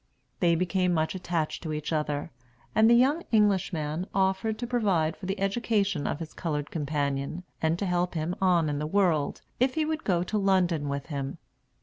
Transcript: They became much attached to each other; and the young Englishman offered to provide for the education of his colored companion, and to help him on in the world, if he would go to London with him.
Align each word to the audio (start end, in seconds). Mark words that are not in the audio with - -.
They 0.39 0.55
became 0.55 0.95
much 0.95 1.13
attached 1.13 1.61
to 1.61 1.73
each 1.73 1.93
other; 1.93 2.31
and 2.73 2.89
the 2.89 2.95
young 2.95 3.21
Englishman 3.31 4.07
offered 4.15 4.57
to 4.57 4.65
provide 4.65 5.15
for 5.15 5.27
the 5.27 5.39
education 5.39 6.07
of 6.07 6.17
his 6.17 6.33
colored 6.33 6.71
companion, 6.71 7.43
and 7.61 7.77
to 7.77 7.85
help 7.85 8.15
him 8.15 8.35
on 8.41 8.67
in 8.67 8.79
the 8.79 8.87
world, 8.87 9.43
if 9.59 9.75
he 9.75 9.85
would 9.85 10.03
go 10.03 10.23
to 10.23 10.39
London 10.39 10.89
with 10.89 11.05
him. 11.13 11.37